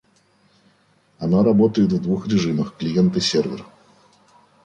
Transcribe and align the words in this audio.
Оно 1.19 1.43
работает 1.43 1.91
в 1.91 2.01
двух 2.01 2.27
режимах: 2.27 2.75
клиент 2.75 3.15
и 3.17 3.19
сервер 3.19 3.63